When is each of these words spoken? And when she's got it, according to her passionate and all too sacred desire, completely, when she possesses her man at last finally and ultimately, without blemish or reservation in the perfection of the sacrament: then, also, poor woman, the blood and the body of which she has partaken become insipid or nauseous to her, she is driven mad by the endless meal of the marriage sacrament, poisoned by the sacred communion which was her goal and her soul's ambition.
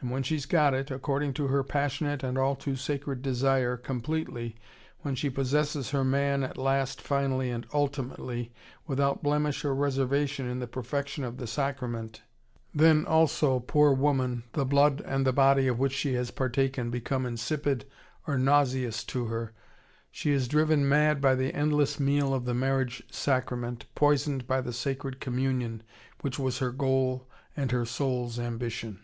And 0.00 0.10
when 0.10 0.22
she's 0.22 0.44
got 0.44 0.74
it, 0.74 0.90
according 0.90 1.32
to 1.32 1.46
her 1.46 1.62
passionate 1.64 2.22
and 2.22 2.36
all 2.36 2.56
too 2.56 2.76
sacred 2.76 3.22
desire, 3.22 3.78
completely, 3.78 4.54
when 5.00 5.14
she 5.14 5.30
possesses 5.30 5.92
her 5.92 6.04
man 6.04 6.42
at 6.44 6.58
last 6.58 7.00
finally 7.00 7.48
and 7.48 7.66
ultimately, 7.72 8.52
without 8.86 9.22
blemish 9.22 9.64
or 9.64 9.74
reservation 9.74 10.46
in 10.46 10.58
the 10.58 10.66
perfection 10.66 11.24
of 11.24 11.38
the 11.38 11.46
sacrament: 11.46 12.20
then, 12.74 13.06
also, 13.06 13.60
poor 13.60 13.94
woman, 13.94 14.42
the 14.52 14.66
blood 14.66 15.00
and 15.06 15.26
the 15.26 15.32
body 15.32 15.66
of 15.68 15.78
which 15.78 15.94
she 15.94 16.12
has 16.12 16.30
partaken 16.30 16.90
become 16.90 17.24
insipid 17.24 17.86
or 18.26 18.36
nauseous 18.36 19.04
to 19.04 19.24
her, 19.28 19.54
she 20.10 20.32
is 20.32 20.48
driven 20.48 20.86
mad 20.86 21.18
by 21.22 21.34
the 21.34 21.54
endless 21.54 21.98
meal 21.98 22.34
of 22.34 22.44
the 22.44 22.52
marriage 22.52 23.02
sacrament, 23.10 23.86
poisoned 23.94 24.46
by 24.46 24.60
the 24.60 24.74
sacred 24.74 25.18
communion 25.18 25.82
which 26.20 26.38
was 26.38 26.58
her 26.58 26.72
goal 26.72 27.26
and 27.56 27.70
her 27.72 27.86
soul's 27.86 28.38
ambition. 28.38 29.00